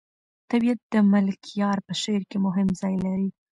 [0.51, 3.29] طبیعت د ملکیار په شعر کې مهم ځای لري.